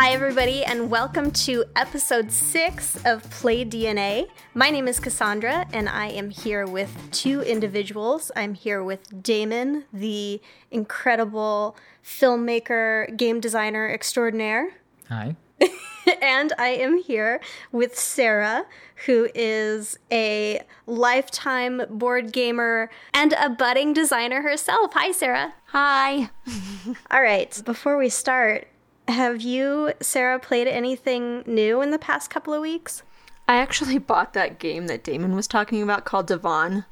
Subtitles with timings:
[0.00, 4.30] Hi, everybody, and welcome to episode six of Play DNA.
[4.54, 8.32] My name is Cassandra, and I am here with two individuals.
[8.34, 10.40] I'm here with Damon, the
[10.70, 14.70] incredible filmmaker, game designer extraordinaire.
[15.10, 15.36] Hi.
[16.22, 17.38] and I am here
[17.70, 18.64] with Sarah,
[19.04, 24.94] who is a lifetime board gamer and a budding designer herself.
[24.94, 25.52] Hi, Sarah.
[25.66, 26.30] Hi.
[27.10, 28.66] All right, before we start,
[29.10, 33.02] have you, Sarah, played anything new in the past couple of weeks?
[33.48, 36.84] I actually bought that game that Damon was talking about called Devon,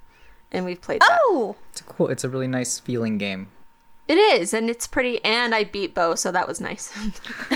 [0.52, 1.18] and we've played that.
[1.22, 2.08] Oh, It's cool.
[2.08, 3.48] It's a really nice feeling game.
[4.08, 6.90] It is, and it's pretty, and I beat Bo, so that was nice.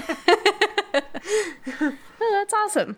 [1.81, 2.97] oh, that's awesome.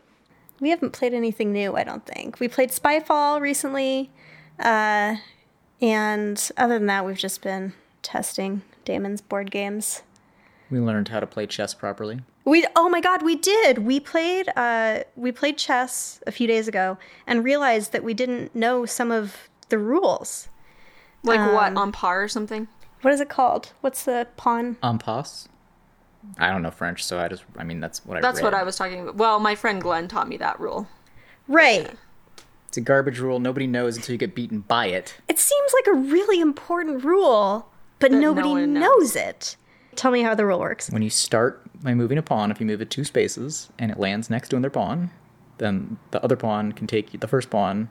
[0.61, 2.41] We haven't played anything new, I don't think.
[2.41, 4.11] We played Spyfall recently,
[4.59, 5.17] uh,
[5.81, 10.03] and other than that, we've just been testing Damon's board games.
[10.71, 12.21] We learned how to play chess properly.
[12.45, 13.79] We oh my god, we did.
[13.79, 18.55] We played uh we played chess a few days ago and realized that we didn't
[18.55, 20.49] know some of the rules.
[21.23, 22.69] like what, on par or something?
[23.03, 23.73] What is it called?
[23.81, 24.77] What's the pawn?
[24.83, 25.49] En passe?
[26.39, 28.45] I don't know French, so I just, I mean, that's what I That's read.
[28.45, 29.17] what I was talking about.
[29.17, 30.89] Well, my friend Glenn taught me that rule.
[31.49, 31.91] Right.
[32.69, 33.41] It's a garbage rule.
[33.41, 35.17] Nobody knows until you get beaten by it.
[35.29, 39.17] It seems like a really important rule, but no nobody one knows knows.
[39.17, 39.57] it.
[39.97, 40.91] Tell me how the rule works.
[40.91, 43.99] When you start by moving a pawn, if you move it two spaces and it
[43.99, 45.11] lands next to another pawn,
[45.59, 47.89] then the other pawn can take the first pawn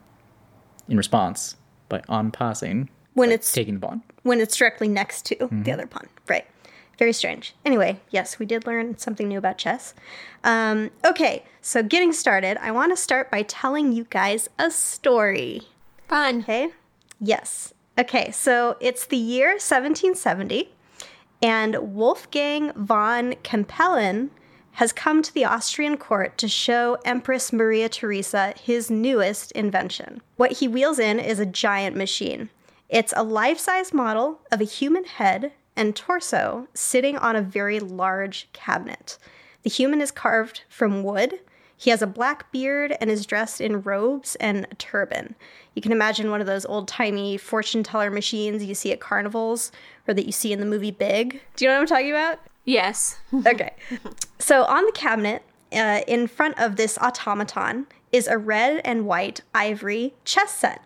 [0.88, 1.56] in response
[1.90, 4.04] by en passing, When it's taking the pawn.
[4.24, 6.08] when it's directly next to the other pawn.
[6.28, 6.46] Right.
[7.00, 7.56] Very strange.
[7.66, 9.94] Anyway, yes, we did learn something new about chess.
[10.44, 15.62] Um, okay, so getting started, I want to start by telling you guys a story.
[16.08, 16.40] Fun.
[16.42, 16.70] Okay?
[17.20, 17.74] Yes.
[17.98, 20.70] Okay, so it's the year 1770,
[21.44, 24.30] and Wolfgang von Kempelen
[24.78, 30.22] has come to the Austrian court to show Empress Maria Theresa his newest invention.
[30.38, 32.50] What he wheels in is a giant machine.
[32.88, 37.80] It's a life size model of a human head and torso sitting on a very
[37.80, 39.18] large cabinet.
[39.64, 41.40] The human is carved from wood.
[41.84, 45.36] He has a black beard and is dressed in robes and a turban.
[45.76, 49.70] You can imagine one of those old timey fortune teller machines you see at carnivals
[50.08, 51.42] or that you see in the movie Big.
[51.58, 52.40] Do you know what I'm talking about?
[52.64, 53.18] Yes.
[53.46, 53.74] Okay.
[54.40, 59.42] So on the cabinet, uh, in front of this automaton, is a red and white
[59.54, 60.82] ivory chess set.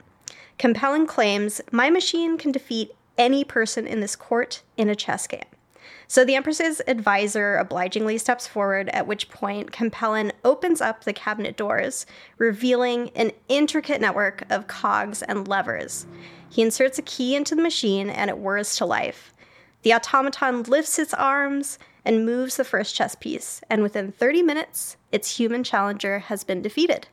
[0.58, 5.44] Kempelen claims my machine can defeat any person in this court in a chess game.
[6.10, 11.58] So the Empress's advisor obligingly steps forward, at which point Kempelen opens up the cabinet
[11.58, 12.06] doors,
[12.38, 16.08] revealing an intricate network of cogs and levers.
[16.50, 19.34] He inserts a key into the machine and it whirs to life.
[19.82, 24.96] The automaton lifts its arms and moves the first chess piece, and within 30 minutes,
[25.12, 27.10] its human challenger has been defeated.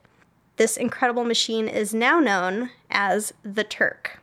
[0.57, 4.21] This incredible machine is now known as the Turk.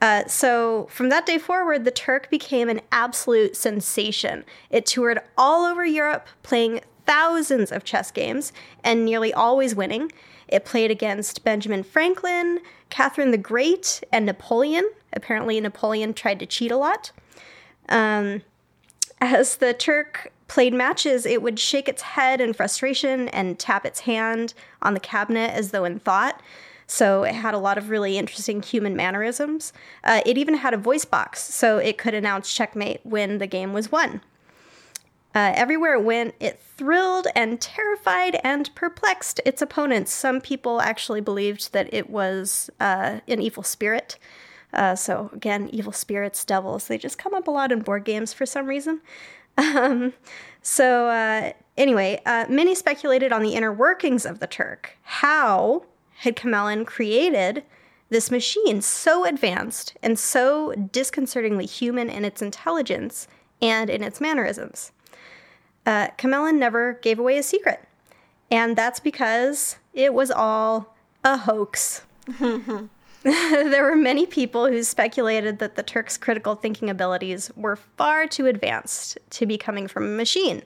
[0.00, 4.44] Uh, so, from that day forward, the Turk became an absolute sensation.
[4.70, 8.52] It toured all over Europe, playing thousands of chess games
[8.84, 10.12] and nearly always winning.
[10.48, 14.88] It played against Benjamin Franklin, Catherine the Great, and Napoleon.
[15.12, 17.10] Apparently, Napoleon tried to cheat a lot.
[17.88, 18.42] Um,
[19.20, 24.00] as the Turk played matches, it would shake its head in frustration and tap its
[24.00, 26.40] hand on the cabinet as though in thought.
[26.86, 29.72] So it had a lot of really interesting human mannerisms.
[30.04, 33.72] Uh, it even had a voice box, so it could announce checkmate when the game
[33.72, 34.20] was won.
[35.34, 40.10] Uh, everywhere it went, it thrilled and terrified and perplexed its opponents.
[40.10, 44.18] Some people actually believed that it was uh, an evil spirit.
[44.72, 48.32] Uh, so, again, evil spirits, devils, they just come up a lot in board games
[48.32, 49.00] for some reason.
[49.58, 50.12] Um,
[50.60, 54.98] so, uh, anyway, uh, many speculated on the inner workings of the Turk.
[55.02, 55.84] How
[56.18, 57.62] had Kempelen created
[58.08, 63.28] this machine so advanced and so disconcertingly human in its intelligence
[63.60, 64.92] and in its mannerisms?
[65.84, 67.86] Uh, Kempelen never gave away his secret.
[68.50, 72.02] And that's because it was all a hoax.
[73.26, 78.46] there were many people who speculated that the Turk's critical thinking abilities were far too
[78.46, 80.62] advanced to be coming from a machine,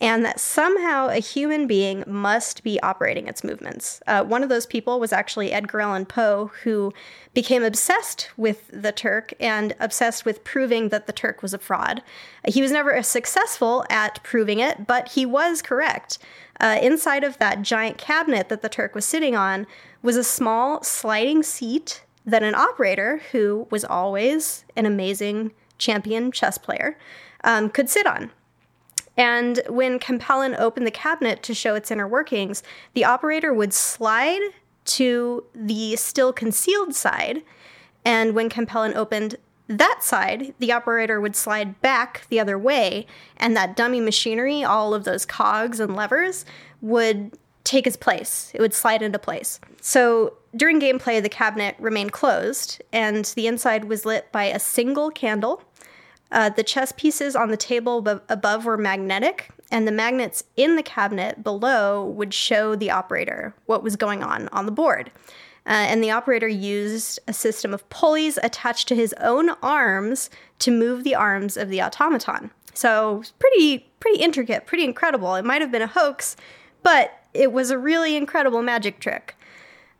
[0.00, 4.00] and that somehow a human being must be operating its movements.
[4.06, 6.92] Uh, one of those people was actually Edgar Allan Poe, who
[7.34, 12.02] became obsessed with the Turk and obsessed with proving that the Turk was a fraud.
[12.46, 16.18] He was never successful at proving it, but he was correct.
[16.58, 19.66] Uh, inside of that giant cabinet that the Turk was sitting on
[20.02, 26.58] was a small sliding seat that an operator, who was always an amazing champion chess
[26.58, 26.98] player,
[27.44, 28.30] um, could sit on.
[29.20, 32.62] And when Kempelen opened the cabinet to show its inner workings,
[32.94, 34.40] the operator would slide
[34.86, 37.42] to the still concealed side.
[38.02, 39.36] And when Kempelen opened
[39.68, 43.06] that side, the operator would slide back the other way,
[43.36, 46.46] and that dummy machinery, all of those cogs and levers,
[46.80, 48.50] would take its place.
[48.54, 49.60] It would slide into place.
[49.82, 55.10] So during gameplay, the cabinet remained closed, and the inside was lit by a single
[55.10, 55.62] candle.
[56.32, 60.76] Uh, the chess pieces on the table ab- above were magnetic, and the magnets in
[60.76, 65.10] the cabinet below would show the operator what was going on on the board.
[65.66, 70.70] Uh, and the operator used a system of pulleys attached to his own arms to
[70.70, 72.50] move the arms of the automaton.
[72.74, 75.34] So pretty, pretty intricate, pretty incredible.
[75.34, 76.36] It might have been a hoax,
[76.82, 79.36] but it was a really incredible magic trick.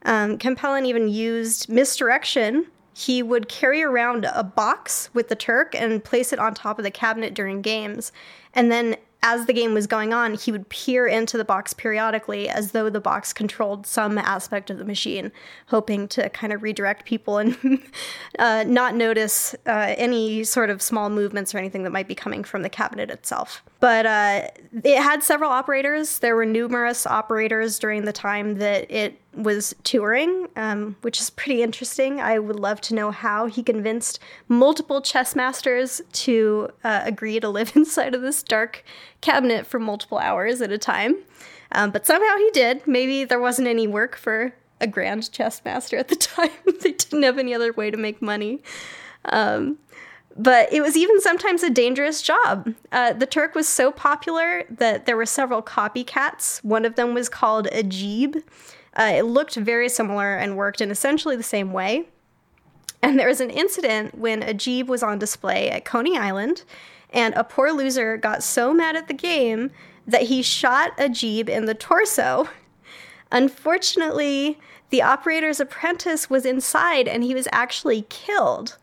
[0.05, 0.39] Um,
[0.85, 2.67] even used misdirection.
[3.01, 6.83] He would carry around a box with the Turk and place it on top of
[6.83, 8.13] the cabinet during games.
[8.55, 12.49] And then as the game was going on, he would peer into the box periodically
[12.49, 15.31] as though the box controlled some aspect of the machine,
[15.67, 17.83] hoping to kind of redirect people and
[18.39, 22.45] uh, not notice uh, any sort of small movements or anything that might be coming
[22.45, 23.63] from the cabinet itself.
[23.79, 24.49] But uh,
[24.85, 26.19] it had several operators.
[26.19, 31.63] There were numerous operators during the time that it was touring, um, which is pretty
[31.63, 32.21] interesting.
[32.21, 34.19] I would love to know how he convinced
[34.49, 38.85] multiple chess masters to uh, agree to live inside of this dark
[39.21, 41.17] cabinet for multiple hours at a time.
[41.73, 42.87] Um, but somehow he did.
[42.87, 46.51] Maybe there wasn't any work for a grand chess master at the time.
[46.81, 48.61] they didn't have any other way to make money.
[49.27, 49.79] Um,
[50.37, 52.73] but it was even sometimes a dangerous job.
[52.93, 56.63] Uh, the Turk was so popular that there were several copycats.
[56.65, 58.43] One of them was called Ajeeb.
[59.01, 62.07] Uh, it looked very similar and worked in essentially the same way.
[63.01, 66.65] And there was an incident when Ajeeb was on display at Coney Island,
[67.09, 69.71] and a poor loser got so mad at the game
[70.07, 72.51] that he shot Ajeeb in the torso.
[73.33, 74.59] Unfortunately,
[74.91, 78.77] the operator's apprentice was inside and he was actually killed.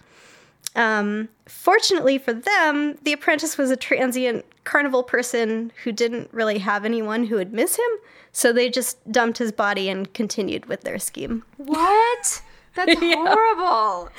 [0.76, 6.84] Um, fortunately for them, the apprentice was a transient carnival person who didn't really have
[6.86, 7.92] anyone who would miss him,
[8.32, 11.44] so they just dumped his body and continued with their scheme.
[11.58, 12.42] What?
[12.76, 13.16] That's Yeah.
[13.16, 14.10] horrible.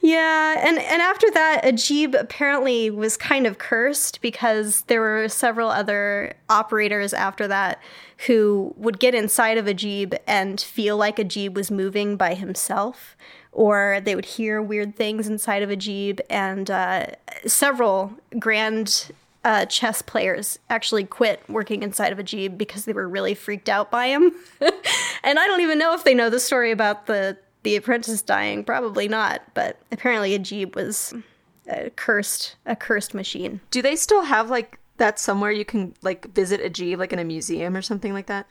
[0.00, 5.68] Yeah, and and after that, Ajeeb apparently was kind of cursed because there were several
[5.68, 7.80] other operators after that
[8.26, 13.16] who would get inside of Ajeeb and feel like Ajeeb was moving by himself,
[13.52, 17.06] or they would hear weird things inside of Ajeeb, and uh,
[17.46, 19.12] several grand.
[19.44, 23.90] Uh, chess players actually quit working inside of Ajeeb because they were really freaked out
[23.90, 24.32] by him.
[25.24, 28.64] and I don't even know if they know the story about the the apprentice dying.
[28.64, 31.14] Probably not, but apparently Ajeeb was
[31.68, 33.60] a cursed a cursed machine.
[33.70, 37.24] Do they still have like that somewhere you can like visit Ajeeb, like in a
[37.24, 38.46] museum or something like that?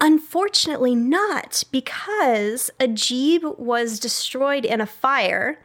[0.00, 5.58] Unfortunately, not because Ajeeb was destroyed in a fire.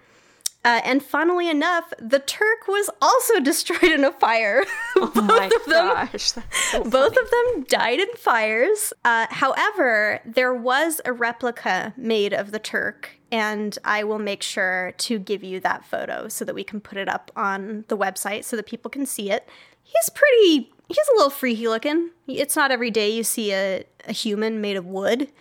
[0.64, 4.64] Uh, and funnily enough, the Turk was also destroyed in a fire.
[4.94, 8.94] Oh Both of them so Both of them died in fires.
[9.04, 14.94] Uh, however, there was a replica made of the Turk, and I will make sure
[15.00, 18.44] to give you that photo so that we can put it up on the website
[18.44, 19.48] so that people can see it.
[19.82, 22.12] He's pretty, he's a little freaky looking.
[22.28, 25.32] It's not every day you see a, a human made of wood.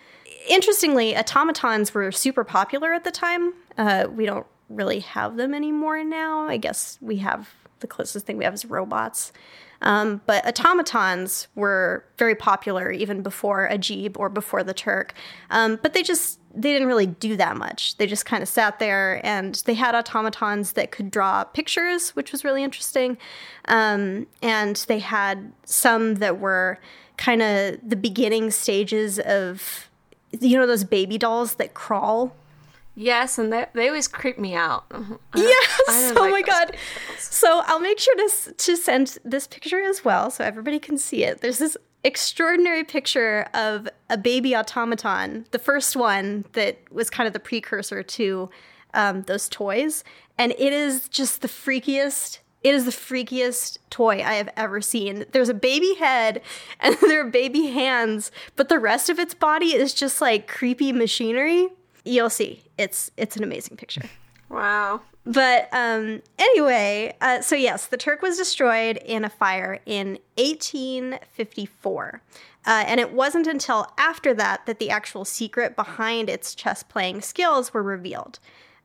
[0.49, 3.53] Interestingly, automatons were super popular at the time.
[3.77, 6.47] Uh, we don't really have them anymore now.
[6.47, 7.49] I guess we have
[7.79, 9.31] the closest thing we have is robots.
[9.83, 15.13] Um, but automatons were very popular even before Ajeeb or before the Turk.
[15.49, 17.97] Um, but they just they didn't really do that much.
[17.97, 22.31] They just kind of sat there, and they had automatons that could draw pictures, which
[22.31, 23.17] was really interesting.
[23.65, 26.77] Um, and they had some that were
[27.17, 29.89] kind of the beginning stages of
[30.39, 32.35] you know those baby dolls that crawl
[32.95, 34.85] Yes, and they, they always creep me out.
[34.91, 36.13] I don't- I Yes.
[36.15, 36.67] Oh like my god.
[36.67, 37.19] dolls.
[37.19, 41.23] So I'll make sure to to send this picture as well, so everybody can see
[41.23, 41.41] it.
[41.41, 47.33] There's this extraordinary picture of a baby automaton, the first one that was kind of
[47.33, 48.49] the precursor to
[48.93, 50.03] um, those toys,
[50.37, 52.39] and it is just the freakiest.
[52.63, 55.25] It is the freakiest toy I have ever seen.
[55.31, 56.41] There's a baby head
[56.79, 60.91] and there are baby hands, but the rest of its body is just like creepy
[60.91, 61.69] machinery.
[62.03, 62.63] You'll see.
[62.77, 64.03] It's it's an amazing picture.
[64.49, 65.01] Wow.
[65.23, 72.21] But um, anyway, uh, so yes, the Turk was destroyed in a fire in 1854.
[72.65, 77.21] Uh, and it wasn't until after that that the actual secret behind its chess playing
[77.21, 78.39] skills were revealed.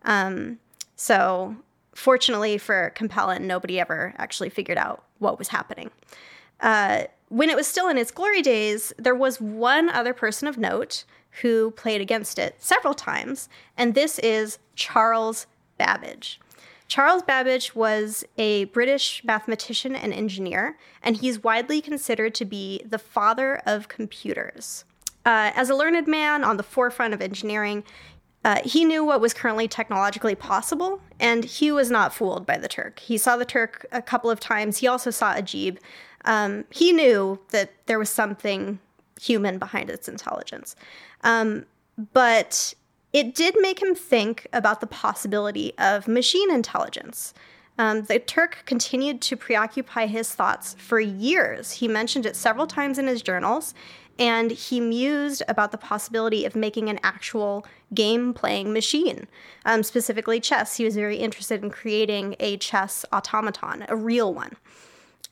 [0.04, 0.60] Um,
[0.94, 1.56] so,
[1.94, 5.90] fortunately for Kempelen, nobody ever actually figured out what was happening.
[6.60, 10.58] Uh, when it was still in its glory days, there was one other person of
[10.58, 11.04] note
[11.42, 16.40] who played against it several times, and this is Charles Babbage.
[16.88, 22.98] Charles Babbage was a British mathematician and engineer, and he's widely considered to be the
[22.98, 24.84] father of computers.
[25.24, 27.82] Uh, as a learned man on the forefront of engineering,
[28.44, 32.68] uh, he knew what was currently technologically possible, and he was not fooled by the
[32.68, 33.00] Turk.
[33.00, 34.78] He saw the Turk a couple of times.
[34.78, 35.78] He also saw Ajeeb.
[36.26, 38.78] Um, he knew that there was something
[39.20, 40.76] human behind its intelligence.
[41.22, 41.64] Um,
[42.12, 42.74] but
[43.12, 47.32] it did make him think about the possibility of machine intelligence.
[47.78, 51.72] Um, the Turk continued to preoccupy his thoughts for years.
[51.72, 53.74] He mentioned it several times in his journals,
[54.18, 59.26] and he mused about the possibility of making an actual game playing machine,
[59.66, 60.76] um, specifically chess.
[60.76, 64.56] He was very interested in creating a chess automaton, a real one.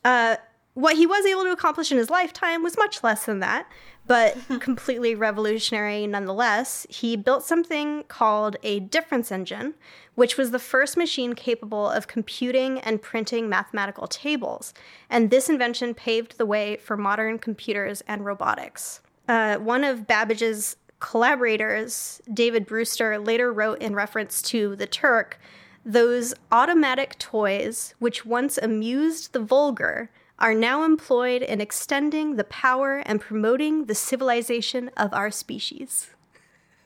[0.03, 0.35] Uh,
[0.75, 3.65] what he was able to accomplish in his lifetime was much less than that,
[4.05, 6.85] but completely revolutionary nonetheless.
[6.89, 9.73] He built something called a difference engine,
[10.15, 14.73] which was the first machine capable of computing and printing mathematical tables.
[15.09, 18.99] And this invention paved the way for modern computers and robotics.
[19.29, 25.39] Uh, one of Babbage's collaborators, David Brewster, later wrote in reference to the Turk
[25.87, 32.97] those automatic toys which once amused the vulgar are now employed in extending the power
[33.05, 36.09] and promoting the civilization of our species.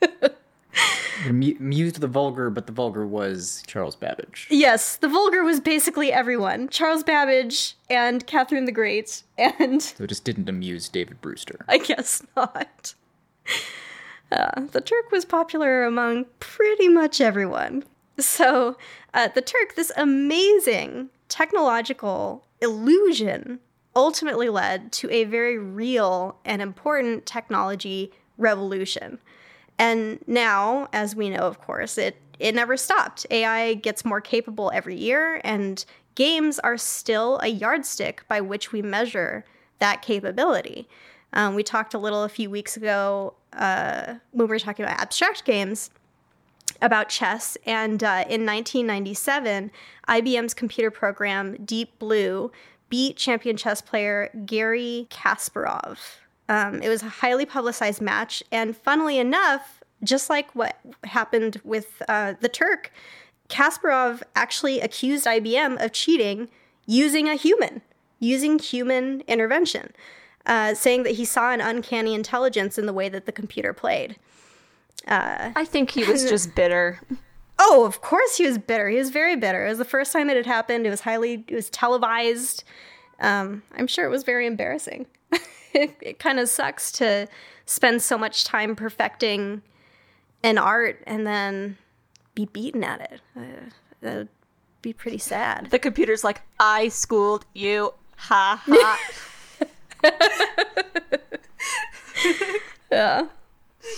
[1.29, 4.47] Mu- Mused the vulgar, but the vulgar was Charles Babbage.
[4.49, 10.07] Yes, the vulgar was basically everyone Charles Babbage and Catherine the Great, and So it
[10.07, 11.65] just didn't amuse David Brewster.
[11.67, 12.93] I guess not.
[14.31, 17.83] Uh, the Turk was popular among pretty much everyone.
[18.19, 18.77] So,
[19.13, 23.59] uh, the Turk, this amazing technological illusion,
[23.95, 29.19] ultimately led to a very real and important technology revolution.
[29.77, 33.25] And now, as we know, of course, it, it never stopped.
[33.31, 35.83] AI gets more capable every year, and
[36.15, 39.45] games are still a yardstick by which we measure
[39.79, 40.87] that capability.
[41.31, 44.99] Um, we talked a little a few weeks ago uh, when we were talking about
[44.99, 45.89] abstract games
[46.81, 47.57] about chess.
[47.65, 49.71] And uh, in 1997,
[50.07, 52.51] IBM's computer program, Deep Blue,
[52.89, 55.97] beat champion chess player Garry Kasparov.
[56.47, 58.41] Um, it was a highly publicized match.
[58.51, 62.91] And funnily enough, just like what happened with uh, the Turk,
[63.49, 66.49] Kasparov actually accused IBM of cheating
[66.85, 67.81] using a human,
[68.19, 69.91] using human intervention,
[70.45, 74.15] uh, saying that he saw an uncanny intelligence in the way that the computer played.
[75.07, 76.99] I think he was just bitter.
[77.57, 78.89] Oh, of course he was bitter.
[78.89, 79.65] He was very bitter.
[79.65, 80.85] It was the first time it had happened.
[80.85, 82.63] It was highly, it was televised.
[83.19, 85.07] Um, I'm sure it was very embarrassing.
[85.73, 87.27] it it kind of sucks to
[87.65, 89.61] spend so much time perfecting
[90.43, 91.77] an art and then
[92.33, 93.21] be beaten at it.
[93.35, 93.69] Uh,
[94.01, 94.29] that'd
[94.81, 95.67] be pretty sad.
[95.69, 97.93] The computer's like, I schooled you.
[98.15, 98.99] Ha ha.
[102.91, 103.27] Yeah,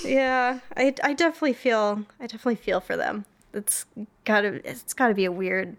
[0.03, 0.59] yeah.
[0.75, 3.25] I, I definitely feel, I definitely feel for them.
[3.53, 3.85] It's
[4.25, 5.75] gotta, it's gotta be a weird,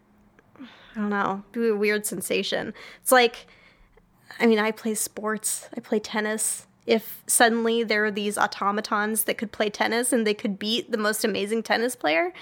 [0.58, 2.74] I don't know, be a weird sensation.
[3.00, 3.46] It's like,
[4.38, 5.68] I mean, I play sports.
[5.76, 6.66] I play tennis.
[6.86, 10.98] If suddenly there are these automatons that could play tennis and they could beat the
[10.98, 12.32] most amazing tennis player,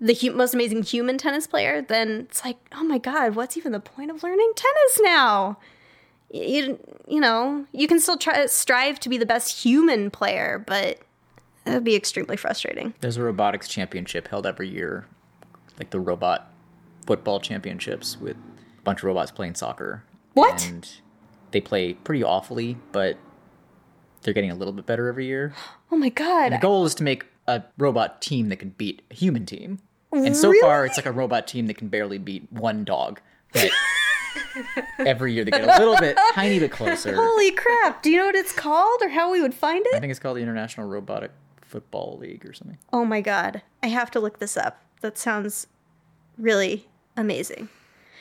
[0.00, 3.72] the hu- most amazing human tennis player, then it's like, oh my god, what's even
[3.72, 5.58] the point of learning tennis now?
[6.32, 10.98] You, you know, you can still try strive to be the best human player, but
[11.64, 12.94] that would be extremely frustrating.
[13.00, 15.06] There's a robotics championship held every year,
[15.78, 16.50] like the robot
[17.06, 20.04] football championships with a bunch of robots playing soccer.
[20.32, 20.66] What?
[20.66, 20.88] And
[21.50, 23.18] they play pretty awfully, but
[24.22, 25.52] they're getting a little bit better every year.
[25.90, 26.52] Oh my god.
[26.52, 29.80] The goal is to make a robot team that can beat a human team.
[30.12, 30.60] And so Really?
[30.60, 33.20] far, it's like a robot team that can barely beat one dog.
[33.52, 33.70] But
[34.98, 37.14] every year they get a little bit, tiny bit closer.
[37.14, 38.02] Holy crap.
[38.02, 39.94] Do you know what it's called or how we would find it?
[39.94, 42.78] I think it's called the International Robotic Football League or something.
[42.92, 43.62] Oh my god.
[43.82, 44.80] I have to look this up.
[45.00, 45.66] That sounds
[46.38, 47.68] really amazing.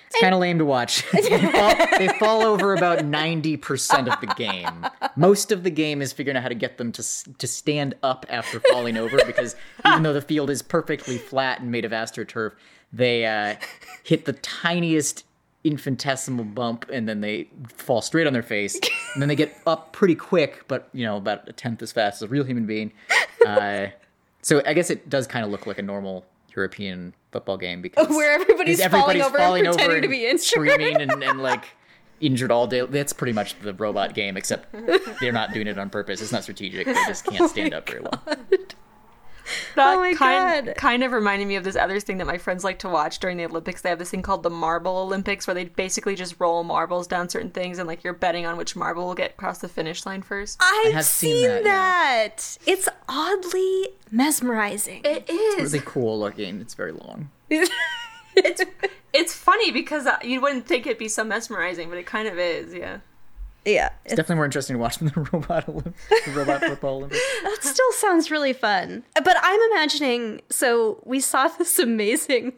[0.07, 1.09] It's kind of lame to watch.
[1.13, 4.85] they, fall, they fall over about 90% of the game.
[5.15, 8.25] Most of the game is figuring out how to get them to, to stand up
[8.27, 9.55] after falling over because
[9.87, 12.51] even though the field is perfectly flat and made of astroturf,
[12.91, 13.55] they uh,
[14.03, 15.23] hit the tiniest
[15.63, 18.79] infinitesimal bump and then they fall straight on their face.
[19.13, 22.21] And then they get up pretty quick, but, you know, about a tenth as fast
[22.21, 22.91] as a real human being.
[23.43, 23.87] Uh,
[24.43, 26.25] so I guess it does kind of look like a normal
[26.55, 30.41] European football game because Where everybody's because falling over and pretending to and be injured.
[30.41, 31.65] screaming and, and like
[32.19, 32.85] injured all day.
[32.85, 34.71] That's pretty much the robot game, except
[35.19, 36.21] they're not doing it on purpose.
[36.21, 36.85] It's not strategic.
[36.85, 38.23] They just can't stand up very well.
[39.75, 40.75] That Oh my kind, God.
[40.75, 43.37] kind of reminded me of this other thing that my friends like to watch during
[43.37, 43.81] the Olympics.
[43.81, 47.29] They have this thing called the Marble Olympics where they basically just roll marbles down
[47.29, 50.21] certain things and like you're betting on which marble will get across the finish line
[50.21, 50.59] first.
[50.61, 52.57] I've have seen, seen that, that.
[52.65, 55.01] It's oddly mesmerizing.
[55.05, 55.63] It is.
[55.63, 56.59] It's really cool looking.
[56.61, 57.29] It's very long.
[58.33, 58.63] It's
[59.13, 62.39] it's funny because uh, you wouldn't think it'd be so mesmerizing, but it kind of
[62.39, 62.99] is, yeah.
[63.65, 65.93] Yeah, It's definitely more interesting to watch than the robot Olymp-
[66.25, 67.21] the robot football Olympics.
[67.43, 69.03] that still sounds really fun.
[69.13, 70.41] But I'm imagining.
[70.49, 72.53] So we saw this amazing,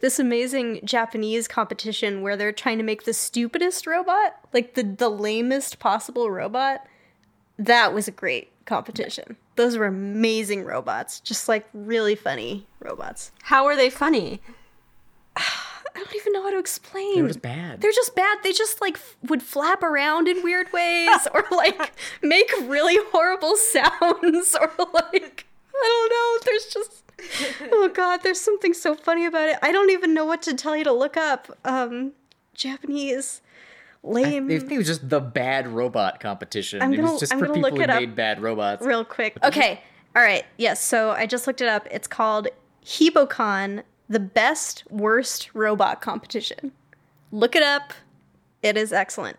[0.00, 5.08] this amazing Japanese competition where they're trying to make the stupidest robot, like the the
[5.08, 6.86] lamest possible robot.
[7.58, 9.36] That was a great competition.
[9.56, 13.32] Those were amazing robots, just like really funny robots.
[13.42, 14.40] How are they funny?
[15.94, 17.14] I don't even know how to explain.
[17.16, 17.80] They were just bad.
[17.80, 18.38] They're just bad.
[18.42, 21.92] They just like f- would flap around in weird ways or like
[22.22, 26.38] make really horrible sounds or like I don't know.
[26.44, 27.02] There's just
[27.72, 29.56] oh god, there's something so funny about it.
[29.62, 31.56] I don't even know what to tell you to look up.
[31.64, 32.12] Um
[32.54, 33.40] Japanese
[34.02, 36.80] lame I think it was just the bad robot competition.
[36.82, 38.84] I'm it gonna- was just I'm for gonna people look who made bad robots.
[38.84, 39.36] real quick.
[39.44, 39.82] Okay.
[40.16, 40.44] All right.
[40.56, 41.86] Yes, so I just looked it up.
[41.90, 42.48] It's called
[42.84, 46.72] Hebocon, the best worst robot competition.
[47.30, 47.94] Look it up.
[48.60, 49.38] It is excellent.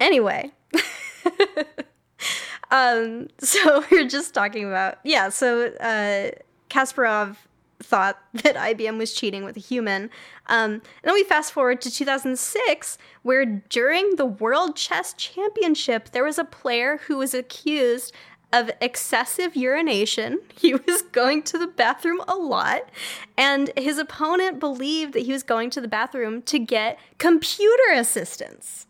[0.00, 0.50] Anyway,
[2.70, 5.28] um, so we are just talking about yeah.
[5.28, 6.32] So uh,
[6.68, 7.36] Kasparov
[7.80, 10.10] thought that IBM was cheating with a human.
[10.46, 16.24] Um, and then we fast forward to 2006, where during the World Chess Championship, there
[16.24, 18.12] was a player who was accused
[18.54, 20.38] of excessive urination.
[20.56, 22.88] He was going to the bathroom a lot,
[23.36, 28.86] and his opponent believed that he was going to the bathroom to get computer assistance.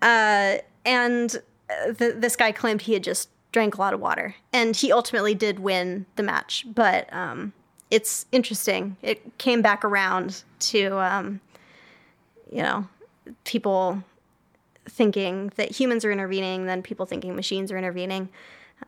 [0.00, 4.36] Uh, and uh, th- this guy claimed he had just drank a lot of water,
[4.52, 6.64] and he ultimately did win the match.
[6.72, 7.54] But um,
[7.90, 8.96] it's interesting.
[9.02, 11.40] It came back around to, um,
[12.52, 12.86] you know,
[13.44, 14.04] people
[14.88, 18.28] thinking that humans are intervening, then people thinking machines are intervening.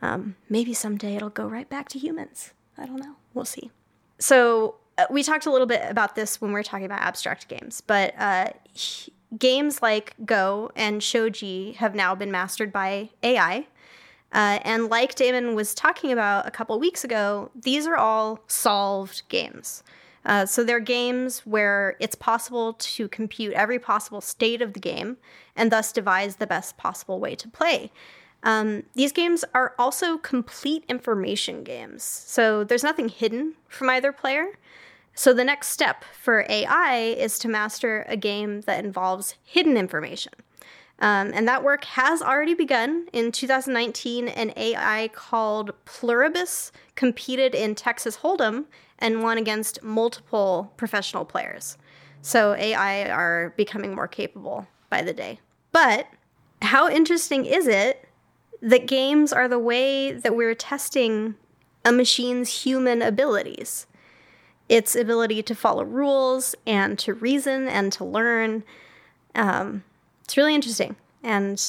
[0.03, 2.53] Um, maybe someday it'll go right back to humans.
[2.77, 3.15] I don't know.
[3.33, 3.71] We'll see.
[4.19, 7.49] So uh, we talked a little bit about this when we were talking about abstract
[7.49, 8.51] games, but uh,
[9.39, 13.67] games like Go and Shogi have now been mastered by AI.
[14.33, 19.23] Uh, and like Damon was talking about a couple weeks ago, these are all solved
[19.29, 19.83] games.
[20.25, 25.17] Uh, so they're games where it's possible to compute every possible state of the game
[25.57, 27.91] and thus devise the best possible way to play.
[28.43, 32.03] Um, these games are also complete information games.
[32.03, 34.59] So there's nothing hidden from either player.
[35.15, 40.33] So the next step for AI is to master a game that involves hidden information.
[40.99, 43.09] Um, and that work has already begun.
[43.13, 48.67] In 2019, an AI called Pluribus competed in Texas Hold'em
[48.99, 51.77] and won against multiple professional players.
[52.23, 55.41] So AI are becoming more capable by the day.
[55.73, 56.07] But
[56.63, 58.09] how interesting is it
[58.63, 61.35] that games are the way that we're testing
[61.85, 63.87] a machine's human abilities?
[64.69, 68.65] Its ability to follow rules and to reason and to learn.
[69.35, 69.85] Um,
[70.25, 70.97] it's really interesting.
[71.23, 71.61] And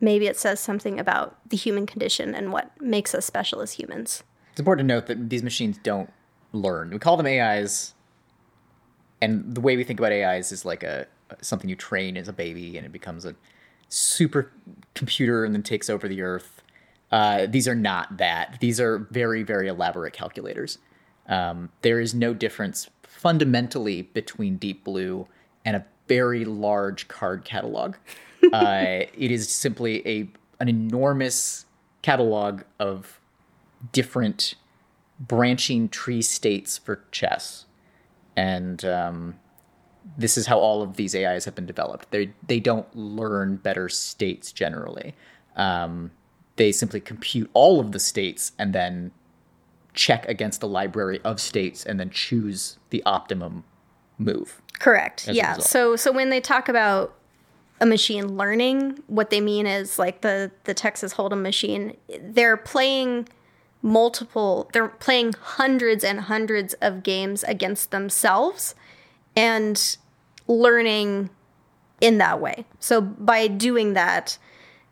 [0.00, 4.22] maybe it says something about the human condition and what makes us special as humans.
[4.50, 6.12] It's important to note that these machines don't
[6.52, 6.90] learn.
[6.90, 7.94] We call them AIs,
[9.20, 11.06] and the way we think about AIs is like a
[11.40, 13.34] something you train as a baby, and it becomes a
[13.88, 14.52] super
[14.94, 16.62] computer and then takes over the Earth.
[17.10, 18.58] Uh, these are not that.
[18.60, 20.78] These are very, very elaborate calculators.
[21.26, 25.26] Um, there is no difference fundamentally between Deep Blue
[25.64, 27.96] and a very large card catalog.
[28.52, 30.28] uh, it is simply a
[30.60, 31.66] an enormous
[32.02, 33.20] catalog of
[33.92, 34.54] different
[35.20, 37.66] branching tree states for chess,
[38.36, 39.34] and um,
[40.16, 42.10] this is how all of these AIs have been developed.
[42.10, 45.14] They they don't learn better states generally.
[45.56, 46.12] Um,
[46.56, 49.12] they simply compute all of the states and then
[49.94, 53.64] check against the library of states and then choose the optimum
[54.18, 54.60] move.
[54.78, 55.28] Correct.
[55.28, 55.58] Yeah.
[55.58, 57.14] So so when they talk about
[57.80, 63.28] a machine learning, what they mean is like the the Texas Hold'em machine, they're playing
[63.80, 68.74] multiple they're playing hundreds and hundreds of games against themselves
[69.38, 69.96] and
[70.48, 71.30] learning
[72.00, 72.64] in that way.
[72.80, 74.38] So by doing that,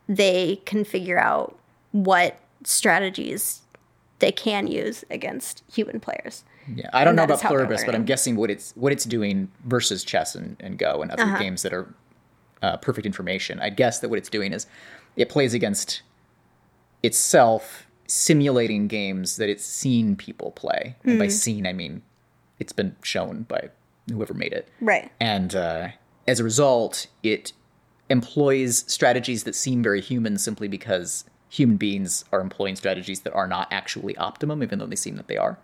[0.09, 1.59] they can figure out
[1.93, 3.63] what strategies
[4.19, 6.45] they can use against human players.
[6.75, 9.49] Yeah, I don't And know about Pluribus, but I'm guessing what it's what it's doing
[9.65, 11.39] versus chess and, and Go and other Uh-huh.
[11.39, 11.95] games that are
[12.63, 13.61] uh, perfect information.
[13.61, 14.67] I'd guess that what it's doing is
[15.17, 16.03] it plays against
[17.03, 20.97] itself, simulating games that it's seen people play.
[21.05, 22.03] And by seen, I mean
[22.59, 23.71] it's been shown by
[24.11, 24.69] whoever made it.
[24.81, 25.11] Right.
[25.21, 25.89] And uh,
[26.27, 27.53] as a result, it
[28.09, 33.47] employs strategies that seem very human simply because human beings are employing strategies that are
[33.47, 35.59] not actually optimum, even though they seem that they are.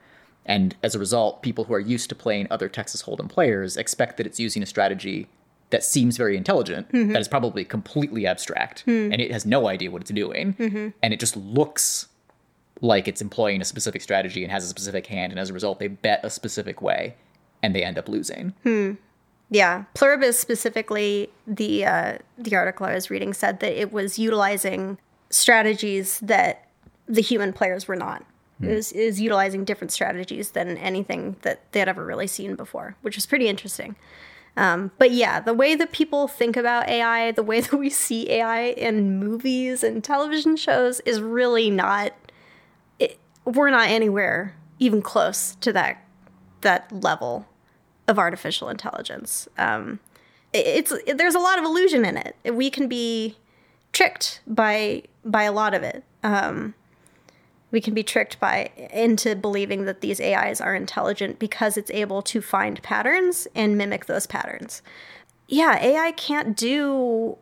[0.45, 4.17] And as a result, people who are used to playing other Texas Hold'em players expect
[4.17, 5.29] that it's using a strategy
[5.71, 7.13] that seems very intelligent, mm-hmm.
[7.13, 9.11] that is probably completely abstract, hmm.
[9.11, 10.89] and it has no idea what it's doing, mm-hmm.
[11.03, 12.09] and it just looks
[12.83, 15.79] like it's employing a specific strategy and has a specific hand, and as a result,
[15.79, 17.15] they bet a specific way,
[17.63, 18.55] and they end up losing.
[18.63, 18.93] Hmm.
[19.51, 24.99] Yeah, Pluribus specifically, the uh, the article I was reading said that it was utilizing
[25.29, 26.69] strategies that
[27.07, 28.25] the human players were not.
[28.63, 32.55] It was, it was utilizing different strategies than anything that they had ever really seen
[32.55, 33.97] before, which was pretty interesting.
[34.57, 38.31] Um, but yeah, the way that people think about AI, the way that we see
[38.31, 42.13] AI in movies and television shows is really not.
[42.99, 46.05] It, we're not anywhere even close to that
[46.61, 47.47] that level
[48.13, 49.49] of artificial intelligence.
[49.59, 49.99] Um,
[50.53, 52.37] it- it's it, there's a lot of illusion in it.
[52.55, 53.37] We can be
[53.93, 56.05] tricked by by a lot of it.
[56.23, 56.75] Um,
[57.73, 62.21] we can be tricked by into believing that these AIs are intelligent because it's able
[62.23, 64.83] to find patterns and mimic those patterns.
[65.49, 67.39] Yeah, AI can't do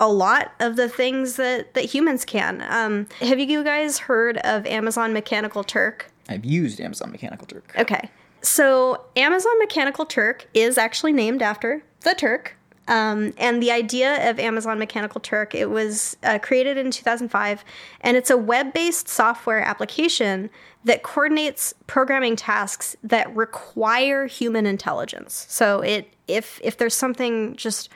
[0.00, 2.62] a lot of the things that that humans can.
[2.68, 6.10] Um, have you guys heard of Amazon Mechanical Turk?
[6.28, 7.72] I've used Amazon Mechanical Turk.
[7.78, 8.10] Okay.
[8.40, 12.54] So, Amazon Mechanical Turk is actually named after the Turk.
[12.86, 17.62] Um, and the idea of Amazon Mechanical Turk, it was uh, created in 2005,
[18.00, 20.48] and it's a web-based software application
[20.84, 25.46] that coordinates programming tasks that require human intelligence.
[25.48, 27.90] So, it if if there's something just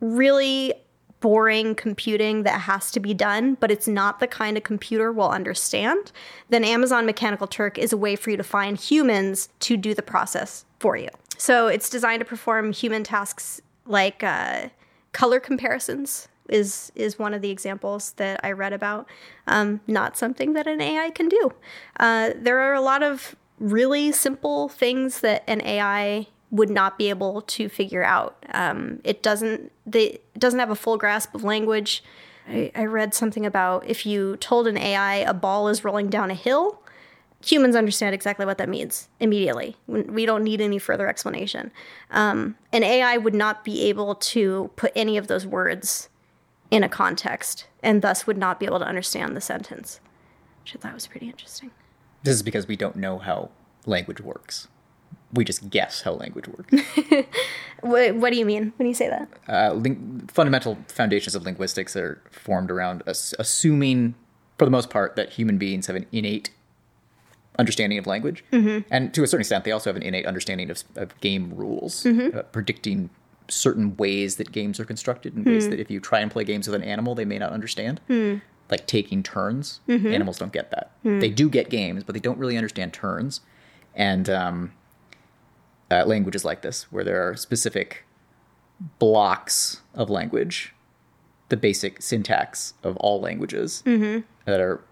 [0.00, 0.74] really
[1.24, 5.30] boring computing that has to be done, but it's not the kind of computer will
[5.30, 6.12] understand,
[6.50, 10.02] then Amazon Mechanical Turk is a way for you to find humans to do the
[10.02, 11.08] process for you.
[11.38, 14.68] So it's designed to perform human tasks like uh,
[15.12, 16.28] color comparisons.
[16.50, 19.08] Is is one of the examples that I read about.
[19.46, 21.52] Um, not something that an AI can do.
[21.98, 27.08] Uh, there are a lot of really simple things that an AI would not be
[27.10, 28.36] able to figure out.
[28.54, 32.02] Um, it doesn't they, it doesn't have a full grasp of language.
[32.48, 36.30] I, I read something about if you told an AI a ball is rolling down
[36.30, 36.80] a hill,
[37.44, 39.76] humans understand exactly what that means immediately.
[39.88, 41.72] We don't need any further explanation.
[42.12, 46.08] Um, an AI would not be able to put any of those words
[46.70, 50.00] in a context, and thus would not be able to understand the sentence,
[50.62, 51.72] which I thought was pretty interesting.
[52.22, 53.50] This is because we don't know how
[53.86, 54.68] language works.
[55.34, 56.72] We just guess how language works.
[57.80, 59.28] What, what do you mean when you say that?
[59.46, 64.14] uh, ling- fundamental foundations of linguistics are formed around ass- assuming,
[64.58, 66.48] for the most part, that human beings have an innate
[67.58, 68.42] understanding of language,
[68.90, 72.06] and to a certain extent, they also have an innate understanding of, of game rules,
[72.06, 73.10] uh, predicting
[73.48, 76.66] certain ways that games are constructed in ways that if you try and play games
[76.66, 78.00] with an animal, they may not understand.
[78.70, 80.92] Like taking turns, animals don't get that.
[81.02, 83.40] They do get games, but they don't really understand turns,
[83.94, 84.72] and um,
[85.90, 88.04] uh, language like this, where there are specific
[88.98, 90.74] blocks of language,
[91.48, 94.82] the basic syntax of all languages that are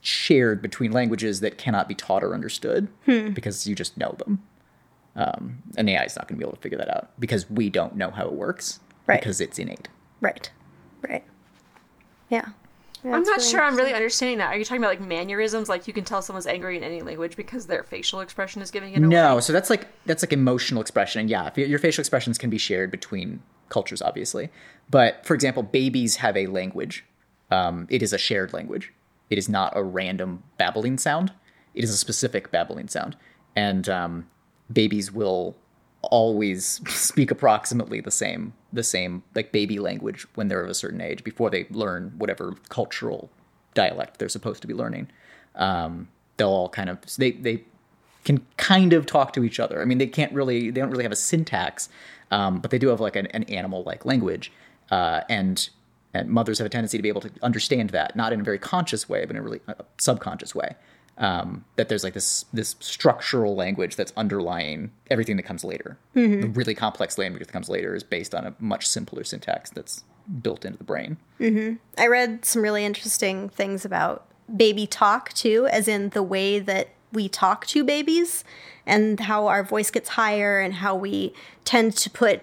[0.00, 4.42] shared between languages that cannot be taught or understood because you just know them.
[5.16, 7.68] Um, and AI is not going to be able to figure that out because we
[7.68, 9.20] don't know how it works Right.
[9.20, 9.88] because it's innate.
[10.20, 10.50] Right,
[11.02, 11.24] right,
[12.28, 12.50] yeah.
[13.04, 14.48] Yeah, I'm not really sure I'm really understanding that.
[14.48, 15.68] Are you talking about like mannerisms?
[15.68, 18.92] Like you can tell someone's angry in any language because their facial expression is giving
[18.92, 19.06] it away?
[19.06, 22.38] No, so that's like that's like emotional expression, and yeah, if your, your facial expressions
[22.38, 24.50] can be shared between cultures, obviously.
[24.90, 27.04] But for example, babies have a language.
[27.50, 28.92] Um, it is a shared language.
[29.30, 31.32] It is not a random babbling sound.
[31.74, 33.16] It is a specific babbling sound,
[33.56, 34.26] and um,
[34.70, 35.56] babies will
[36.02, 41.00] always speak approximately the same the same like baby language when they're of a certain
[41.00, 43.30] age before they learn whatever cultural
[43.74, 45.08] dialect they're supposed to be learning.
[45.56, 47.64] Um, they'll all kind of they they
[48.24, 49.80] can kind of talk to each other.
[49.80, 51.88] I mean, they can't really, they don't really have a syntax,
[52.30, 54.52] um, but they do have like an, an animal-like language,
[54.90, 55.70] uh, and
[56.12, 58.58] and mothers have a tendency to be able to understand that, not in a very
[58.58, 60.74] conscious way, but in a really uh, subconscious way.
[61.20, 65.98] Um, that there's like this this structural language that's underlying everything that comes later.
[66.40, 70.02] The really complex language that comes later is based on a much simpler syntax that's
[70.42, 71.18] built into the brain.
[71.98, 76.88] I read some really interesting things about baby talk too, as in the way that
[77.12, 78.42] we talk to babies
[78.86, 82.42] and how our voice gets higher and how we tend to put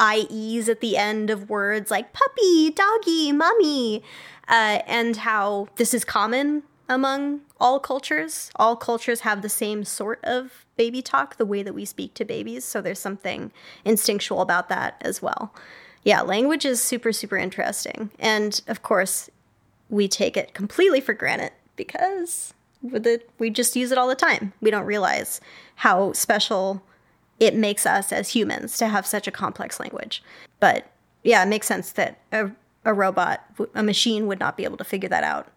[0.00, 4.02] IEs at the end of words like puppy, doggy, mommy,
[4.48, 8.50] uh, and how this is common among all cultures.
[8.56, 12.24] All cultures have the same sort of baby talk, the way that we speak to
[12.24, 12.64] babies.
[12.64, 13.52] So there's something
[13.84, 15.52] instinctual about that as well.
[16.04, 18.10] Yeah, language is super, super interesting.
[18.18, 19.28] And of course,
[19.90, 22.54] we take it completely for granted because
[23.38, 24.52] we just use it all the time.
[24.60, 25.40] We don't realize
[25.76, 26.82] how special
[27.40, 30.22] it makes us as humans to have such a complex language.
[30.60, 30.90] But
[31.24, 32.50] yeah, it makes sense that a,
[32.84, 35.48] a robot, a machine would not be able to figure that out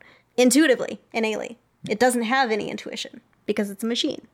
[0.42, 1.58] intuitively, innately.
[1.88, 4.28] It doesn't have any intuition because it's a machine.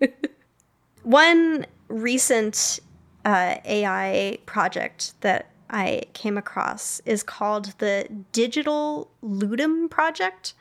[1.02, 2.80] One recent
[3.24, 10.54] uh, AI project that I came across is called the Digital Ludeme Project.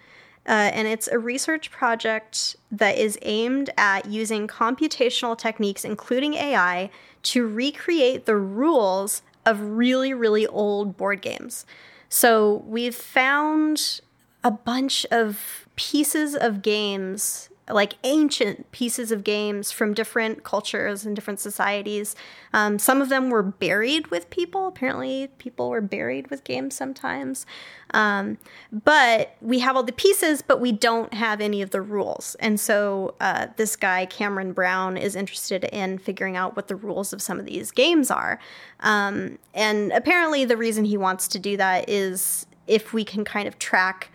[0.48, 6.90] Uh, and it's a research project that is aimed at using computational techniques, including AI,
[7.22, 11.66] to recreate the rules of really, really old board games.
[12.08, 14.02] So we've found
[14.44, 21.16] a bunch of pieces of games like ancient pieces of games from different cultures and
[21.16, 22.16] different societies.
[22.52, 24.68] Um, some of them were buried with people.
[24.68, 27.46] Apparently, people were buried with games sometimes.
[27.94, 28.38] Um,
[28.72, 32.36] but we have all the pieces, but we don't have any of the rules.
[32.40, 37.14] And so uh, this guy, Cameron Browne, is interested in figuring out what the rules
[37.14, 38.40] of some of these games are.
[38.80, 43.48] Um, and apparently, the reason he wants to do that is if we can kind
[43.48, 44.12] of track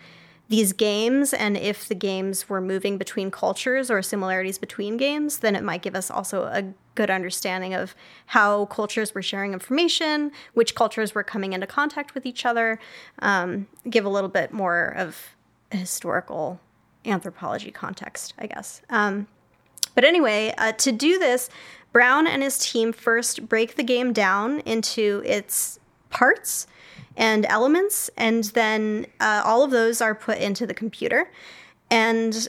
[0.54, 5.56] these games and if the games were moving between cultures or similarities between games then
[5.56, 6.62] it might give us also a
[6.94, 7.92] good understanding of
[8.26, 12.78] how cultures were sharing information which cultures were coming into contact with each other
[13.18, 15.34] um, give a little bit more of
[15.72, 16.60] historical
[17.04, 18.80] anthropology context i guess.
[18.90, 19.26] Um,
[19.96, 21.50] but anyway uh, to do this
[21.92, 26.68] Browne and his team first break the game down into its parts
[27.16, 31.30] and elements, and then uh, all of those are put into the computer.
[31.90, 32.48] And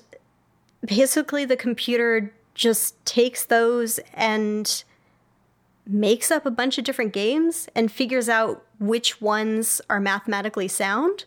[0.86, 4.84] basically, the computer just takes those and
[5.86, 11.26] makes up a bunch of different games and figures out which ones are mathematically sound.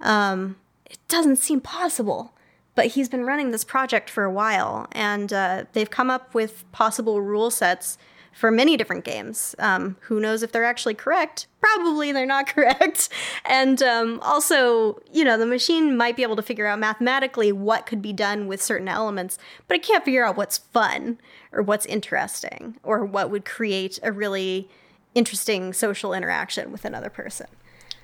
[0.00, 2.32] Um, it doesn't seem possible,
[2.74, 6.64] but he's been running this project for a while, and uh, they've come up with
[6.72, 7.98] possible rule sets
[8.32, 9.54] for many different games.
[9.58, 11.46] Um, who knows if they're actually correct?
[11.60, 13.08] Probably they're not correct.
[13.44, 17.86] And um, also, you know, the machine might be able to figure out mathematically what
[17.86, 19.38] could be done with certain elements,
[19.68, 21.18] but it can't figure out what's fun
[21.52, 24.68] or what's interesting or what would create a really
[25.14, 27.46] interesting social interaction with another person.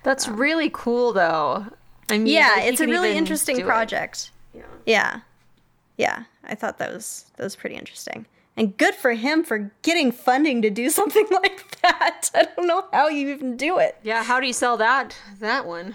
[0.03, 1.67] That's um, really cool, though.
[2.11, 4.31] I mean, yeah, it's a really interesting project.
[4.55, 4.62] Yeah.
[4.87, 5.21] yeah,
[5.97, 6.25] yeah.
[6.45, 8.27] I thought that was that was pretty interesting.
[8.57, 12.31] And good for him for getting funding to do something like that.
[12.35, 13.97] I don't know how you even do it.
[14.03, 15.95] Yeah, how do you sell that that one?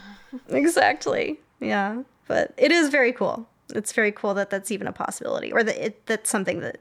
[0.50, 1.40] exactly.
[1.60, 3.48] Yeah, but it is very cool.
[3.74, 6.80] It's very cool that that's even a possibility, or that it, that's something that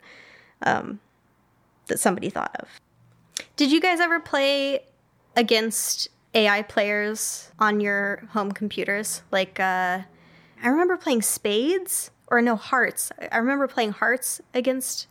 [0.62, 1.00] um,
[1.86, 2.68] that somebody thought of.
[3.56, 4.84] Did you guys ever play
[5.36, 9.22] against AI players on your home computers?
[9.30, 10.02] Like, uh,
[10.62, 13.12] I remember playing Spades, or no, Hearts.
[13.30, 15.06] I remember playing Hearts against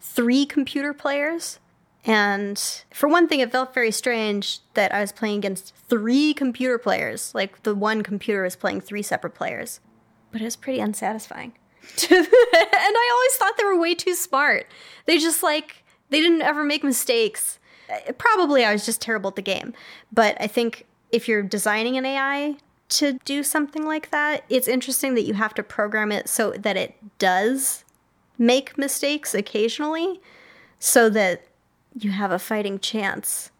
[0.00, 1.58] three computer players.
[2.04, 2.58] And
[2.92, 7.34] for one thing, it felt very strange that I was playing against three computer players.
[7.34, 9.80] Like the one computer was playing three separate players.
[10.32, 11.52] But it was pretty unsatisfying.
[12.10, 14.66] and I always thought they were way too smart.
[15.06, 17.58] They just like, they didn't ever make mistakes.
[17.90, 19.74] Uh, probably I was just terrible at the game.
[20.12, 22.56] But I think if you're designing an AI
[22.90, 26.76] to do something like that, it's interesting that you have to program it so that
[26.76, 27.84] it does
[28.40, 30.18] make mistakes occasionally
[30.78, 31.46] so that
[31.94, 33.50] you have a fighting chance.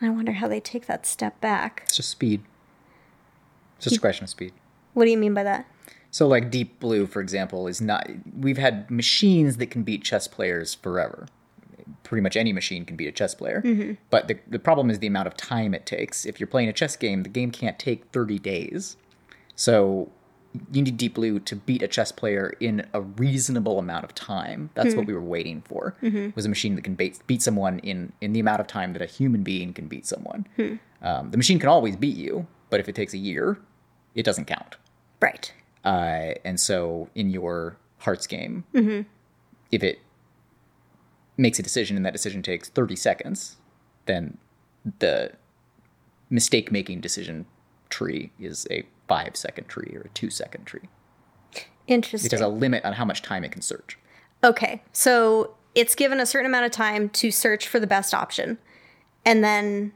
[0.00, 1.82] And I wonder how they take that step back.
[1.84, 2.42] It's just speed.
[3.76, 4.52] It's just a question of speed.
[4.94, 5.66] What do you mean by that?
[6.10, 8.08] So, like Deep Blue, for example, is not.
[8.36, 11.28] We've had machines that can beat chess players forever.
[12.02, 13.62] Pretty much any machine can beat a chess player.
[13.64, 13.92] Mm-hmm.
[14.08, 16.24] But the, the problem is the amount of time it takes.
[16.24, 18.96] If you're playing a chess game, the game can't take 30 days.
[19.54, 20.10] So,
[20.72, 24.70] you need Deep Blue to beat a chess player in a reasonable amount of time.
[24.74, 24.96] That's mm-hmm.
[24.96, 25.08] what hmm.
[25.08, 25.94] we were waiting for.
[26.02, 26.30] Mm-hmm.
[26.34, 29.02] Was a machine that can beat, beat someone in in the amount of time that
[29.02, 30.46] a human being can beat someone.
[30.56, 30.74] Hmm.
[31.02, 33.58] Um, the machine can always beat you, but if it takes a year,
[34.14, 34.76] it doesn't count.
[35.20, 35.52] Right.
[35.84, 39.02] Uh, and so in your Hearts game, mm-hmm.
[39.70, 40.00] if it
[41.36, 43.56] makes a decision and that decision takes thirty seconds,
[44.06, 44.38] then
[44.98, 45.32] the
[46.30, 47.46] mistake making decision
[47.90, 50.88] tree is a five second tree or a two second tree.
[51.88, 52.28] Interesting.
[52.28, 53.98] It has a limit on how much time it can search.
[54.44, 58.58] Okay, so it's given a certain amount of time to search for the best option.
[59.26, 59.92] and then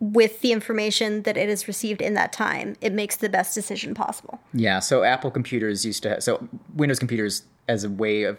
[0.00, 3.94] with the information that it has received in that time, it makes the best decision
[3.94, 4.38] possible.
[4.54, 8.38] Yeah, so Apple computers used to have, so Windows computers as a way of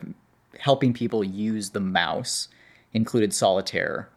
[0.57, 2.47] helping people use the mouse
[2.93, 4.07] included solitaire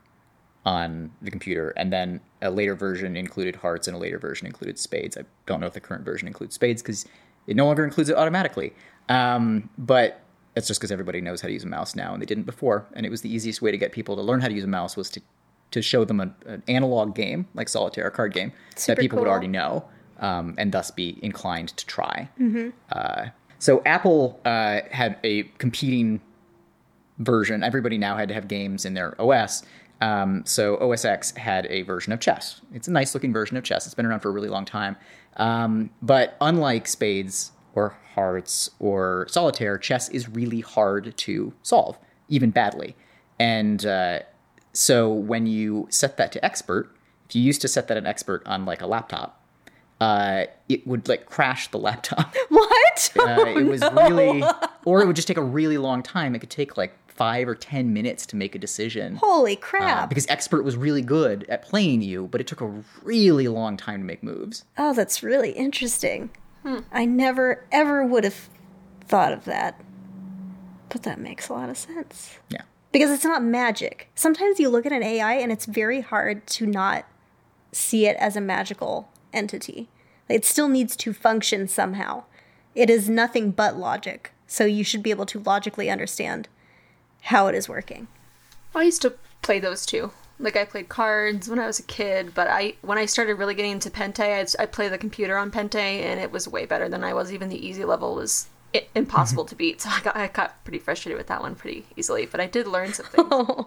[0.64, 4.78] on the computer and then a later version included hearts and a later version included
[4.78, 5.16] spades.
[5.16, 7.04] I don't know if the current version includes spades cuz
[7.46, 8.72] it no longer includes it automatically.
[9.08, 10.20] Um, but
[10.54, 12.86] it's just because everybody knows how to use a mouse now and they didn't before
[12.92, 14.68] and it was the easiest way to get people to learn how to use a
[14.68, 15.20] mouse was to
[15.72, 19.18] to show them an, an analog game like solitaire, a card game Super that people
[19.18, 19.84] would already know,
[20.20, 22.28] um, and thus be inclined to try.
[22.92, 23.26] Uh,
[23.58, 26.20] so Apple uh, had a competing
[27.18, 27.62] version.
[27.62, 29.62] Everybody now had to have games in their OS.
[30.02, 32.60] Um, so OS X had a version of chess.
[32.74, 33.86] It's a nice looking version of chess.
[33.86, 34.96] It's been around for a really long time.
[35.36, 42.50] Um, but unlike spades or hearts or solitaire, chess is really hard to solve, even
[42.50, 42.96] badly.
[43.38, 44.20] And uh,
[44.72, 46.92] so when you set that to expert,
[47.28, 49.40] if you used to set that an expert on like a laptop,
[50.00, 52.34] uh, it would like crash the laptop.
[52.48, 53.12] What?
[53.18, 54.44] Uh, it was really,
[54.84, 56.34] or it would just take a really long time.
[56.34, 59.16] It could take like five or ten minutes to make a decision.
[59.16, 60.08] Holy Uh, crap.
[60.08, 64.00] because expert was really good at playing you, but it took a really long time
[64.00, 64.64] to make moves.
[64.78, 66.30] oh, that's really interesting.
[66.92, 68.48] I never ever would have
[69.04, 69.80] thought of that.
[70.88, 72.38] But that makes a lot of sense.
[72.50, 72.62] Yeah.
[72.92, 74.10] Because it's not magic.
[74.14, 77.04] Sometimes you look at an AI and it's very hard to not
[77.72, 79.88] see it as a magical entity.
[80.28, 82.24] It still needs to function somehow.
[82.74, 84.32] It is nothing but logic.
[84.46, 86.48] So you should be able to logically understand
[87.22, 88.08] how it is working.
[88.74, 90.12] I used to play those too.
[90.38, 93.54] Like I played cards when I was a kid, but I when I started really
[93.54, 96.88] getting into Pente, I'd, I played the computer on Pente, and it was way better
[96.88, 97.32] than I was.
[97.32, 99.50] Even the easy level was i- impossible mm-hmm.
[99.50, 102.26] to beat, so I got I got pretty frustrated with that one pretty easily.
[102.26, 103.24] But I did learn something.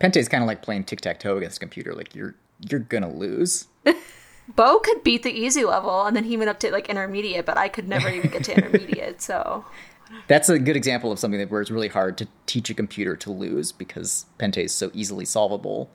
[0.00, 1.92] Pente is kind of like playing tic tac toe against a computer.
[1.94, 2.34] Like you're
[2.68, 3.68] you're gonna lose.
[4.48, 7.56] Bo could beat the easy level, and then he went up to like intermediate, but
[7.56, 9.22] I could never even get to intermediate.
[9.22, 9.64] So
[10.26, 13.16] That's a good example of something that where it's really hard to teach a computer
[13.16, 15.90] to lose because Pente is so easily solvable.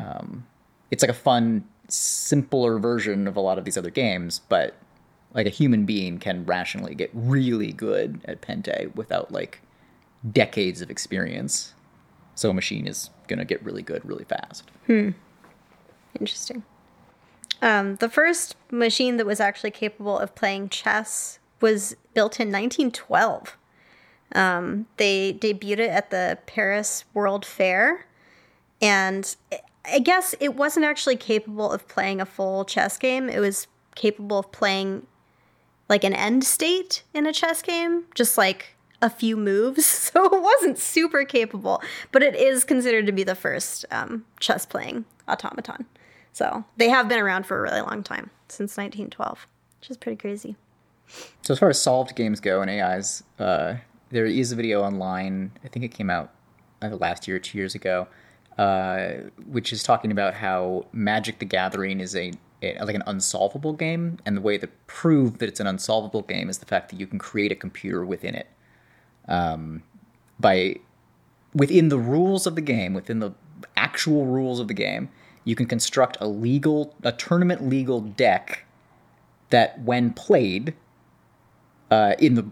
[0.00, 0.46] Um,
[0.90, 4.74] it's like a fun, simpler version of a lot of these other games, but
[5.34, 9.60] like a human being can rationally get really good at Pente without like
[10.30, 11.74] decades of experience.
[12.34, 14.70] So a machine is gonna get really good really fast.
[16.18, 16.62] Interesting.
[17.62, 23.56] Um, the first machine that was actually capable of playing chess was built in 1912.
[24.34, 28.04] Um, they debuted it at the Paris World Fair,
[28.82, 29.34] and
[29.86, 33.30] I guess it wasn't actually capable of playing a full chess game.
[33.30, 35.06] It was capable of playing
[35.88, 39.86] like an end state in a chess game, just like a few moves.
[40.14, 44.66] So it wasn't super capable, but it is considered to be the first um, chess
[44.66, 45.86] playing automaton.
[46.34, 49.46] So they have been around for a really long time, since 1912,
[49.80, 50.56] which is pretty crazy.
[51.42, 53.76] So as far as solved games go and AIs, uh,
[54.10, 55.52] there is a video online.
[55.64, 56.32] I think it came out
[56.80, 58.06] either last year or two years ago,
[58.58, 59.08] uh,
[59.46, 64.18] which is talking about how Magic: The Gathering is a, a like an unsolvable game,
[64.24, 67.06] and the way to prove that it's an unsolvable game is the fact that you
[67.06, 68.48] can create a computer within it.
[69.28, 69.82] Um,
[70.38, 70.76] by
[71.54, 73.32] within the rules of the game, within the
[73.76, 75.08] actual rules of the game,
[75.44, 78.64] you can construct a legal, a tournament legal deck
[79.50, 80.74] that, when played,
[81.90, 82.46] uh, in the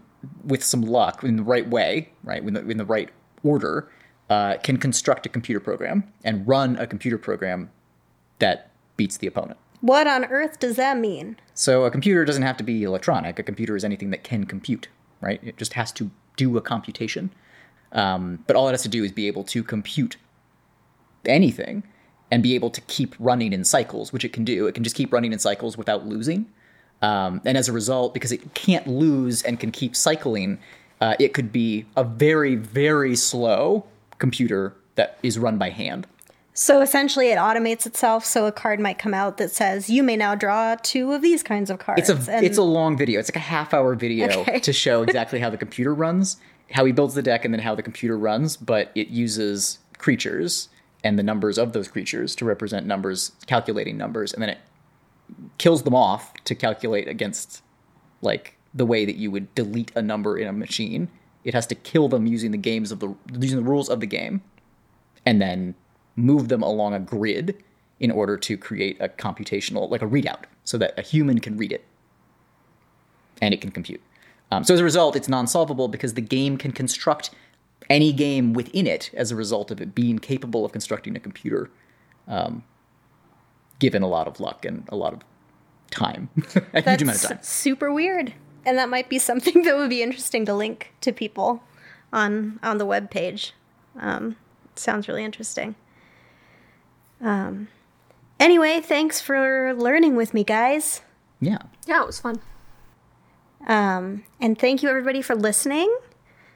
[0.45, 3.09] with some luck, in the right way, right, in the, in the right
[3.43, 3.89] order,
[4.29, 7.69] uh, can construct a computer program and run a computer program
[8.39, 9.59] that beats the opponent.
[9.81, 11.35] What on earth does that mean?
[11.53, 13.37] So a computer doesn't have to be electronic.
[13.37, 14.87] A computer is anything that can compute,
[15.19, 15.41] right?
[15.43, 17.31] It just has to do a computation.
[17.91, 20.15] Um, but all it has to do is be able to compute
[21.25, 21.83] anything
[22.31, 24.67] and be able to keep running in cycles, which it can do.
[24.67, 26.47] It can just keep running in cycles without losing.
[27.03, 30.57] Um, and as a result, because it can't lose and can keep cycling,
[31.01, 33.85] uh, it could be a very, very slow
[34.19, 36.07] computer that is run by hand.
[36.53, 38.23] So essentially, it automates itself.
[38.23, 41.43] So a card might come out that says, "You may now draw two of these
[41.43, 43.19] kinds of cards." It's a and it's a long video.
[43.19, 44.59] It's like a half hour video Okay.
[44.59, 46.37] to show exactly how the computer runs,
[46.71, 48.55] how he builds the deck, and then how the computer runs.
[48.55, 50.69] But it uses creatures
[51.03, 54.59] and the numbers of those creatures to represent numbers, calculating numbers, and then it
[55.57, 57.61] kills them off to calculate against
[58.21, 61.09] like the way that you would delete a number in a machine.
[61.43, 64.07] It has to kill them using the games of the using the rules of the
[64.07, 64.41] game,
[65.25, 65.75] and then
[66.15, 67.63] move them along a grid
[67.99, 71.71] in order to create a computational like a readout so that a human can read
[71.71, 71.85] it
[73.41, 74.01] and it can compute.
[74.51, 77.31] Um, so as a result, it's non-solvable because the game can construct
[77.89, 81.69] any game within it as a result of it being capable of constructing a computer
[82.27, 82.63] um,
[83.83, 85.19] given a lot of luck and a lot of
[85.91, 86.29] time,
[86.73, 87.35] a huge amount of time.
[87.35, 88.33] That's super weird.
[88.65, 91.61] And that might be something that would be interesting to link to people
[92.13, 93.51] on on the web page.
[93.99, 94.37] Um,
[94.75, 95.75] sounds really interesting.
[97.19, 97.67] Um,
[98.39, 101.01] anyway, thanks for learning with me, guys.
[101.41, 101.59] Yeah.
[101.85, 102.39] Yeah, it was fun.
[103.67, 105.93] Um, and thank you everybody for listening.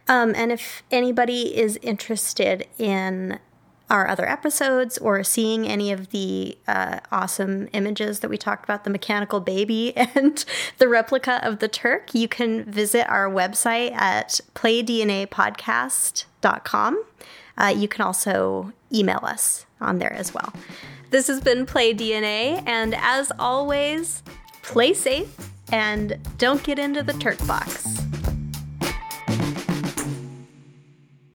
[0.08, 3.40] Um, and if anybody is interested in
[3.90, 8.84] our other episodes or seeing any of the uh, awesome images that we talked about,
[8.84, 10.44] the mechanical baby and
[10.78, 17.04] the replica of the Turk, you can visit our website at playdnapodcast.com.
[17.58, 20.54] Uh, you can also email us on there as well.
[21.10, 24.24] This has been Play DNA, and as always,
[24.62, 25.34] play safe
[25.72, 28.07] and don't get into the Turk box.